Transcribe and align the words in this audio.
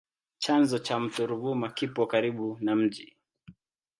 Chanzo 0.43 0.77
cha 0.85 0.99
mto 0.99 1.25
Ruvuma 1.29 1.69
kipo 1.69 2.01
karibu 2.11 2.57
na 2.61 2.75
mji. 2.75 3.17